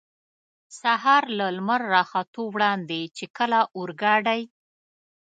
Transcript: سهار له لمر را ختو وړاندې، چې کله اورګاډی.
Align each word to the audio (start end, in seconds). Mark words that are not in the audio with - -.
سهار 0.79 1.23
له 1.37 1.47
لمر 1.57 1.81
را 1.93 2.03
ختو 2.11 2.41
وړاندې، 2.55 3.01
چې 3.17 3.25
کله 3.37 3.59
اورګاډی. 3.77 4.41